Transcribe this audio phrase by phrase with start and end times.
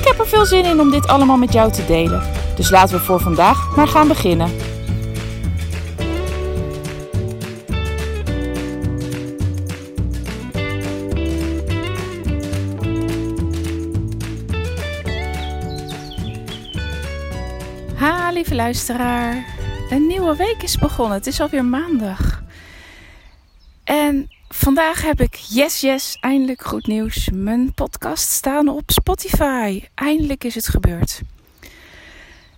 [0.00, 2.22] Ik heb er veel zin in om dit allemaal met jou te delen.
[2.56, 4.50] Dus laten we voor vandaag maar gaan beginnen.
[17.94, 19.44] Ha, lieve luisteraar.
[19.90, 21.16] Een nieuwe week is begonnen.
[21.16, 22.39] Het is alweer maandag.
[24.70, 27.28] Vandaag heb ik Yes Yes, eindelijk goed nieuws.
[27.32, 29.82] Mijn podcast staan op Spotify.
[29.94, 31.20] Eindelijk is het gebeurd.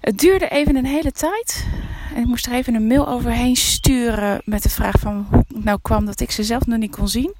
[0.00, 1.66] Het duurde even een hele tijd.
[2.14, 5.64] En ik moest er even een mail overheen sturen met de vraag van hoe het
[5.64, 7.34] nou kwam dat ik ze zelf nog niet kon zien.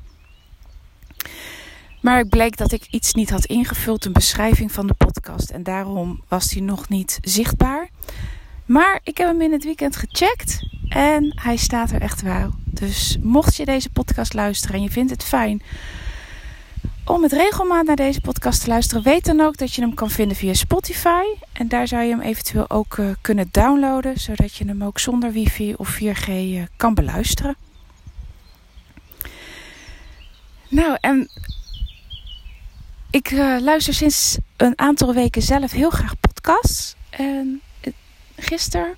[2.00, 5.50] Maar ik bleek dat ik iets niet had ingevuld, een beschrijving van de podcast.
[5.50, 7.88] En daarom was die nog niet zichtbaar.
[8.64, 12.61] Maar ik heb hem in het weekend gecheckt en hij staat er echt wel.
[12.88, 15.62] Dus mocht je deze podcast luisteren en je vindt het fijn
[17.04, 20.10] om met regelmaat naar deze podcast te luisteren, weet dan ook dat je hem kan
[20.10, 21.22] vinden via Spotify.
[21.52, 25.32] En daar zou je hem eventueel ook uh, kunnen downloaden, zodat je hem ook zonder
[25.32, 27.56] wifi of 4G uh, eh, kan beluisteren.
[30.68, 31.30] Nou, en
[33.10, 36.94] ik uh, luister sinds een aantal weken zelf heel graag podcasts.
[37.10, 37.60] En
[38.36, 38.96] gisteren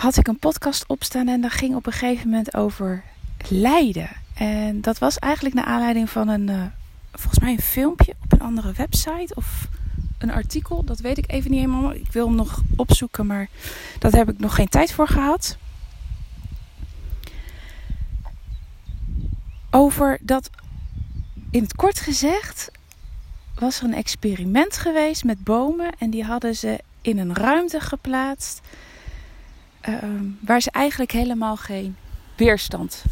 [0.00, 3.02] had ik een podcast opstaan en dat ging op een gegeven moment over
[3.48, 4.08] lijden.
[4.34, 6.62] En dat was eigenlijk naar aanleiding van een, uh,
[7.12, 9.68] volgens mij een filmpje op een andere website of
[10.18, 10.84] een artikel.
[10.84, 11.92] Dat weet ik even niet helemaal.
[11.92, 13.48] Ik wil hem nog opzoeken, maar
[13.98, 15.56] dat heb ik nog geen tijd voor gehad.
[19.70, 20.50] Over dat,
[21.50, 22.70] in het kort gezegd,
[23.54, 25.92] was er een experiment geweest met bomen.
[25.98, 28.60] En die hadden ze in een ruimte geplaatst.
[29.88, 29.96] Uh,
[30.40, 31.96] waar ze eigenlijk helemaal geen
[32.36, 33.04] weerstand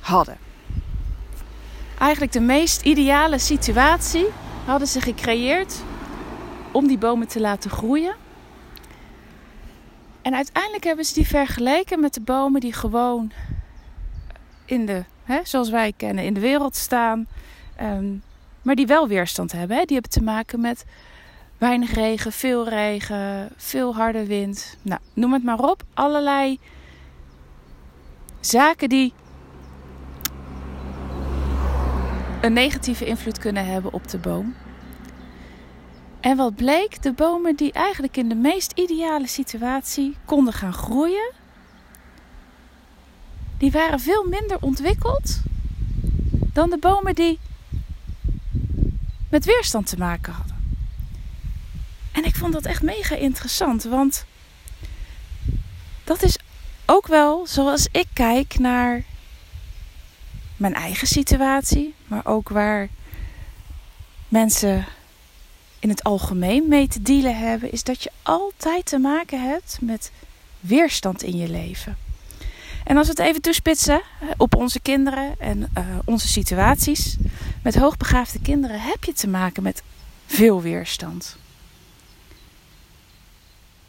[0.00, 0.36] hadden.
[1.98, 4.26] Eigenlijk de meest ideale situatie
[4.64, 5.82] hadden ze gecreëerd
[6.72, 8.14] om die bomen te laten groeien.
[10.22, 13.32] En uiteindelijk hebben ze die vergeleken met de bomen die gewoon
[14.64, 17.26] in de, hè, zoals wij kennen, in de wereld staan.
[17.80, 18.22] Um,
[18.62, 19.76] maar die wel weerstand hebben.
[19.76, 20.84] Die hebben te maken met
[21.58, 24.76] weinig regen, veel regen, veel harde wind.
[24.82, 25.82] Nou, noem het maar op.
[25.94, 26.58] Allerlei
[28.40, 29.12] zaken die
[32.40, 34.54] een negatieve invloed kunnen hebben op de boom.
[36.20, 37.02] En wat bleek?
[37.02, 41.32] De bomen die eigenlijk in de meest ideale situatie konden gaan groeien,
[43.58, 45.40] die waren veel minder ontwikkeld
[46.52, 47.38] dan de bomen die
[49.30, 50.57] met weerstand te maken hadden.
[52.18, 54.24] En ik vond dat echt mega interessant, want
[56.04, 56.38] dat is
[56.86, 59.02] ook wel zoals ik kijk naar
[60.56, 62.88] mijn eigen situatie, maar ook waar
[64.28, 64.86] mensen
[65.78, 70.12] in het algemeen mee te dealen hebben, is dat je altijd te maken hebt met
[70.60, 71.96] weerstand in je leven.
[72.84, 74.00] En als we het even toespitsen
[74.36, 77.16] op onze kinderen en uh, onze situaties.
[77.62, 79.82] Met hoogbegaafde kinderen heb je te maken met
[80.26, 81.36] veel weerstand.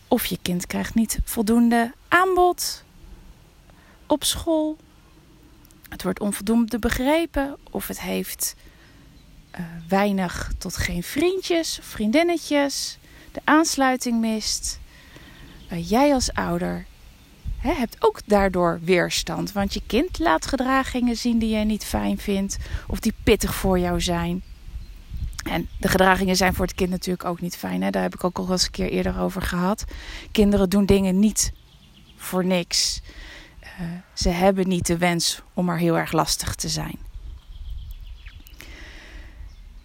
[0.09, 2.83] Of je kind krijgt niet voldoende aanbod
[4.05, 4.77] op school.
[5.89, 7.57] Het wordt onvoldoende begrepen.
[7.71, 8.55] Of het heeft
[9.59, 12.97] uh, weinig tot geen vriendjes of vriendinnetjes.
[13.31, 14.79] De aansluiting mist.
[15.71, 16.85] Uh, jij als ouder
[17.57, 19.51] He, hebt ook daardoor weerstand.
[19.51, 22.57] Want je kind laat gedragingen zien die jij niet fijn vindt
[22.87, 24.43] of die pittig voor jou zijn.
[25.49, 27.81] En de gedragingen zijn voor het kind natuurlijk ook niet fijn.
[27.81, 27.89] Hè?
[27.89, 29.83] Daar heb ik ook al eens een keer eerder over gehad.
[30.31, 31.51] Kinderen doen dingen niet
[32.15, 33.01] voor niks.
[33.63, 33.69] Uh,
[34.13, 36.97] ze hebben niet de wens om maar heel erg lastig te zijn.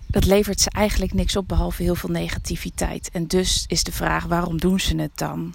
[0.07, 3.11] Dat levert ze eigenlijk niks op behalve heel veel negativiteit.
[3.13, 5.55] En dus is de vraag: waarom doen ze het dan?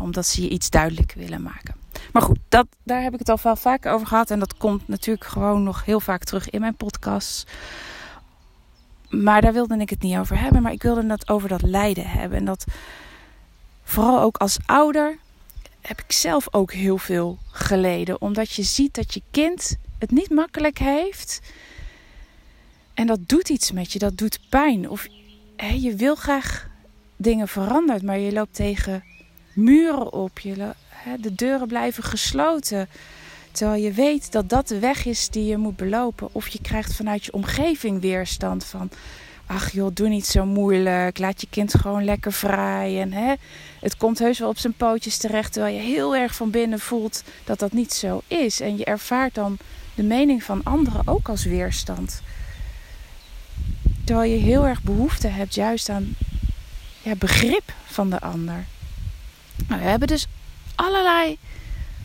[0.00, 1.74] omdat ze je iets duidelijk willen maken.
[2.12, 4.30] Maar goed, dat, daar heb ik het al veel vaker over gehad.
[4.30, 7.50] En dat komt natuurlijk gewoon nog heel vaak terug in mijn podcast.
[9.22, 10.62] Maar daar wilde ik het niet over hebben.
[10.62, 12.38] Maar ik wilde het over dat lijden hebben.
[12.38, 12.64] En dat
[13.84, 15.18] vooral ook als ouder
[15.80, 18.20] heb ik zelf ook heel veel geleden.
[18.20, 21.40] Omdat je ziet dat je kind het niet makkelijk heeft.
[22.94, 24.90] En dat doet iets met je, dat doet pijn.
[24.90, 25.06] Of
[25.56, 26.68] hè, je wil graag
[27.16, 29.04] dingen veranderen, maar je loopt tegen
[29.52, 30.38] muren op.
[30.38, 32.88] Je, hè, de deuren blijven gesloten.
[33.54, 36.28] Terwijl je weet dat dat de weg is die je moet belopen.
[36.32, 38.90] Of je krijgt vanuit je omgeving weerstand van...
[39.46, 41.18] Ach joh, doe niet zo moeilijk.
[41.18, 43.00] Laat je kind gewoon lekker vrij.
[43.00, 43.34] En hè,
[43.80, 45.52] het komt heus wel op zijn pootjes terecht.
[45.52, 48.60] Terwijl je heel erg van binnen voelt dat dat niet zo is.
[48.60, 49.58] En je ervaart dan
[49.94, 52.22] de mening van anderen ook als weerstand.
[54.04, 56.16] Terwijl je heel erg behoefte hebt juist aan
[57.02, 58.64] ja, begrip van de ander.
[59.68, 60.26] Nou, we hebben dus
[60.74, 61.38] allerlei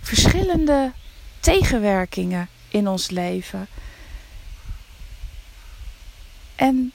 [0.01, 0.91] verschillende
[1.39, 3.67] tegenwerkingen in ons leven.
[6.55, 6.91] En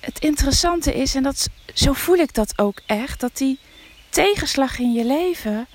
[0.00, 3.58] het interessante is, en dat, zo voel ik dat ook echt, dat die
[4.08, 5.66] tegenslag in je leven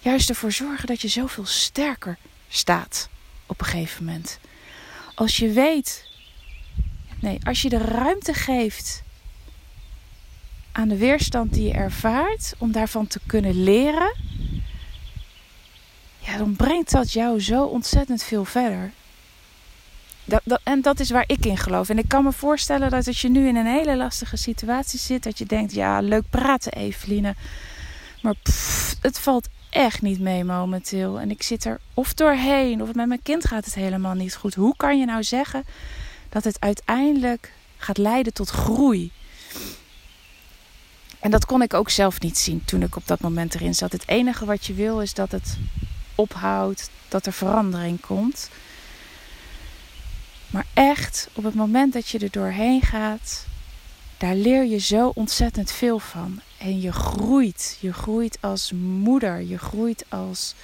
[0.00, 2.18] juist ervoor zorgen dat je zoveel sterker
[2.48, 3.08] staat
[3.46, 4.38] op een gegeven moment.
[5.14, 6.08] Als je weet,
[7.20, 9.02] nee, als je de ruimte geeft
[10.72, 14.16] aan de weerstand die je ervaart, om daarvan te kunnen leren,
[16.38, 18.92] dan brengt dat jou zo ontzettend veel verder.
[20.24, 21.88] Dat, en dat is waar ik in geloof.
[21.88, 25.22] En ik kan me voorstellen dat als je nu in een hele lastige situatie zit,
[25.22, 27.34] dat je denkt: ja, leuk praten, Eveline.
[28.22, 28.34] Maar
[29.00, 31.20] het valt echt niet mee momenteel.
[31.20, 34.54] En ik zit er of doorheen, of met mijn kind gaat het helemaal niet goed.
[34.54, 35.64] Hoe kan je nou zeggen
[36.28, 39.12] dat het uiteindelijk gaat leiden tot groei?
[41.20, 43.92] En dat kon ik ook zelf niet zien toen ik op dat moment erin zat.
[43.92, 45.56] Het enige wat je wil is dat het
[46.16, 48.50] ophoudt, dat er verandering komt.
[50.50, 53.46] Maar echt, op het moment dat je er doorheen gaat,
[54.18, 56.40] daar leer je zo ontzettend veel van.
[56.58, 57.78] En je groeit.
[57.80, 59.42] Je groeit als moeder.
[59.42, 60.54] Je groeit als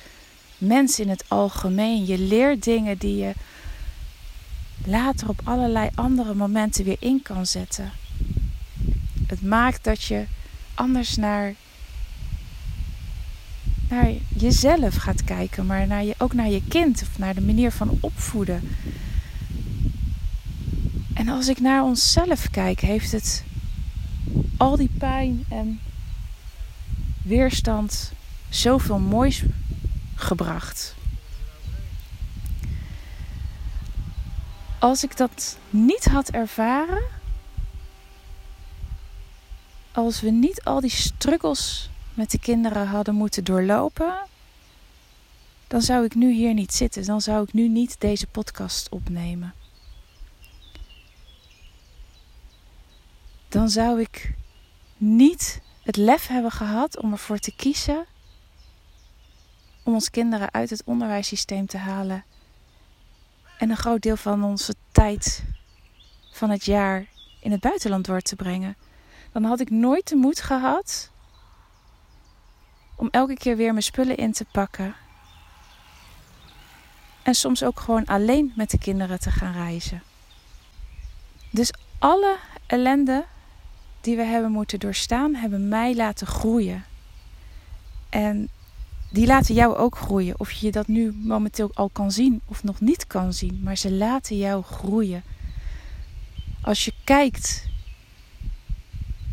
[0.58, 2.06] mens in het algemeen.
[2.06, 3.32] Je leert dingen die je
[4.84, 7.92] later op allerlei andere momenten weer in kan zetten.
[9.26, 10.24] Het maakt dat je
[10.74, 11.54] anders naar,
[13.92, 17.72] naar jezelf gaat kijken, maar naar je, ook naar je kind of naar de manier
[17.72, 18.76] van opvoeden.
[21.14, 23.44] En als ik naar onszelf kijk, heeft het
[24.56, 25.80] al die pijn en
[27.22, 28.12] weerstand
[28.48, 29.42] zoveel moois
[30.14, 30.94] gebracht.
[34.78, 37.02] Als ik dat niet had ervaren,
[39.92, 44.26] als we niet al die struggles met de kinderen hadden moeten doorlopen,
[45.66, 47.04] dan zou ik nu hier niet zitten.
[47.04, 49.54] Dan zou ik nu niet deze podcast opnemen.
[53.48, 54.34] Dan zou ik
[54.96, 58.06] niet het lef hebben gehad om ervoor te kiezen
[59.82, 62.24] om ons kinderen uit het onderwijssysteem te halen
[63.58, 65.44] en een groot deel van onze tijd
[66.32, 67.06] van het jaar
[67.40, 68.76] in het buitenland door te brengen
[69.32, 71.11] dan had ik nooit de moed gehad
[72.94, 74.94] om elke keer weer mijn spullen in te pakken.
[77.22, 80.02] En soms ook gewoon alleen met de kinderen te gaan reizen.
[81.50, 82.36] Dus alle
[82.66, 83.24] ellende
[84.00, 86.84] die we hebben moeten doorstaan, hebben mij laten groeien.
[88.08, 88.48] En
[89.10, 90.40] die laten jou ook groeien.
[90.40, 93.60] Of je dat nu momenteel al kan zien of nog niet kan zien.
[93.62, 95.22] Maar ze laten jou groeien.
[96.62, 97.66] Als je kijkt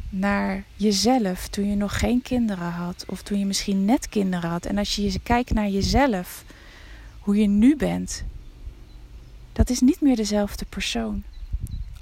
[0.09, 3.03] naar jezelf toen je nog geen kinderen had.
[3.07, 4.65] Of toen je misschien net kinderen had.
[4.65, 6.43] En als je kijkt naar jezelf,
[7.19, 8.23] hoe je nu bent.
[9.53, 11.23] Dat is niet meer dezelfde persoon.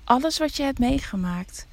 [0.03, 1.67] Alles wat je hebt meegemaakt.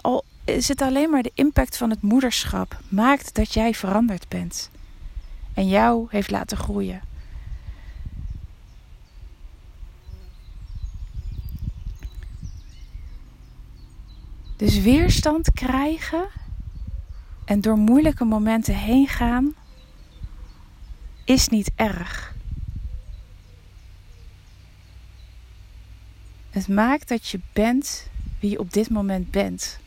[0.00, 2.80] al is het alleen maar de impact van het moederschap.
[2.88, 4.70] Maakt dat jij veranderd bent.
[5.54, 7.00] En jou heeft laten groeien.
[14.58, 16.28] Dus weerstand krijgen
[17.44, 19.54] en door moeilijke momenten heen gaan
[21.24, 22.34] is niet erg.
[26.50, 28.08] Het maakt dat je bent
[28.40, 29.78] wie je op dit moment bent.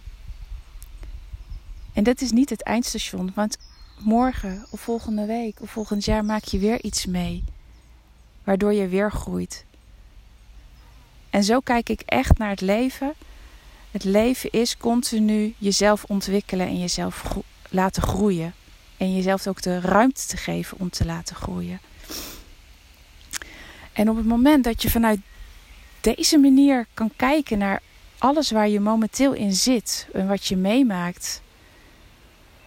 [1.93, 3.57] En dat is niet het eindstation, want
[3.99, 7.43] morgen of volgende week of volgend jaar maak je weer iets mee,
[8.43, 9.65] waardoor je weer groeit.
[11.29, 13.13] En zo kijk ik echt naar het leven
[13.91, 17.23] het leven is continu jezelf ontwikkelen en jezelf
[17.69, 18.53] laten groeien.
[18.97, 21.79] En jezelf ook de ruimte te geven om te laten groeien.
[23.93, 25.19] En op het moment dat je vanuit
[26.01, 27.81] deze manier kan kijken naar
[28.17, 31.41] alles waar je momenteel in zit en wat je meemaakt,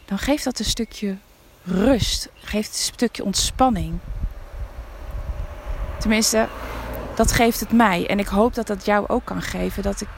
[0.04, 1.16] dan geeft dat een stukje
[1.62, 3.98] rust, geeft een stukje ontspanning.
[5.98, 6.48] Tenminste,
[7.14, 8.06] dat geeft het mij.
[8.06, 9.82] En ik hoop dat dat jou ook kan geven.
[9.82, 10.08] Dat ik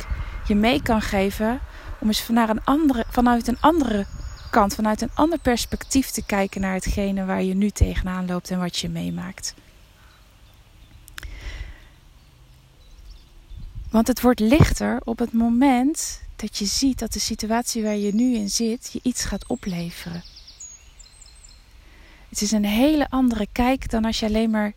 [0.46, 1.60] je mee kan geven
[1.98, 4.06] om eens vanuit een andere, vanuit een andere
[4.50, 8.58] kant, vanuit een ander perspectief te kijken naar hetgene waar je nu tegenaan loopt en
[8.58, 9.54] wat je meemaakt.
[13.90, 18.14] Want het wordt lichter op het moment dat je ziet dat de situatie waar je
[18.14, 20.22] nu in zit je iets gaat opleveren.
[22.28, 24.72] Het is een hele andere kijk dan als je alleen maar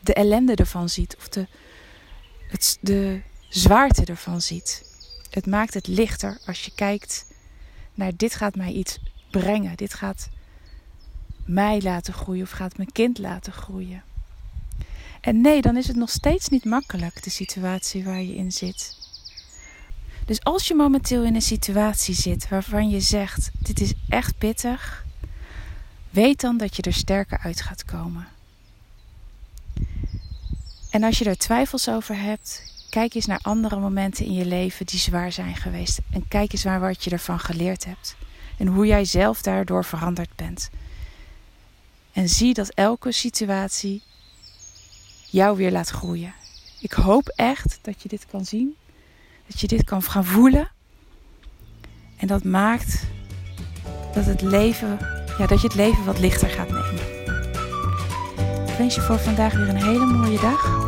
[0.00, 1.46] de ellende ervan ziet of de,
[2.48, 3.20] het, de
[3.54, 4.84] zwaarte ervan ziet.
[5.30, 7.26] Het maakt het lichter als je kijkt
[7.94, 8.98] naar dit gaat mij iets
[9.30, 9.76] brengen.
[9.76, 10.28] Dit gaat
[11.44, 14.02] mij laten groeien of gaat mijn kind laten groeien.
[15.20, 18.96] En nee, dan is het nog steeds niet makkelijk, de situatie waar je in zit.
[20.26, 25.04] Dus als je momenteel in een situatie zit waarvan je zegt: Dit is echt pittig,
[26.10, 28.28] weet dan dat je er sterker uit gaat komen.
[30.90, 34.86] En als je er twijfels over hebt, kijk eens naar andere momenten in je leven
[34.86, 35.98] die zwaar zijn geweest.
[36.10, 38.16] En kijk eens naar wat je ervan geleerd hebt.
[38.58, 40.70] En hoe jij zelf daardoor veranderd bent.
[42.12, 44.02] En zie dat elke situatie
[45.30, 46.34] jou weer laat groeien.
[46.80, 48.76] Ik hoop echt dat je dit kan zien.
[49.46, 50.70] Dat je dit kan gaan voelen.
[52.16, 53.06] En dat maakt
[54.12, 54.98] dat, het leven,
[55.38, 57.12] ja, dat je het leven wat lichter gaat nemen.
[58.68, 60.83] Ik wens je voor vandaag weer een hele mooie dag.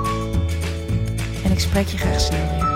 [1.57, 2.76] Ik spreek je graag snel weer.